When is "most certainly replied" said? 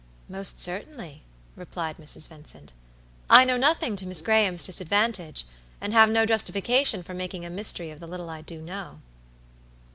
0.27-1.97